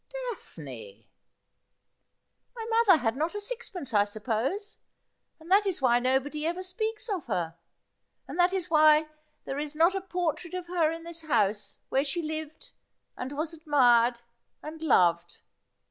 [0.31, 1.07] 'Daphne
[2.55, 4.79] !''My mother ha^ not a sixpence, I suppose;
[5.39, 7.55] and that is why nobody ever speaks of her;
[8.27, 9.09] and that is why
[9.45, 12.71] there is not a por trait of her in this house, where she lived,
[13.15, 14.21] and was admired,
[14.63, 15.37] and loved.